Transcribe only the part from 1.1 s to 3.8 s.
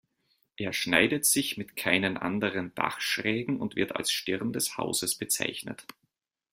sich mit keinen anderen Dachschrägen und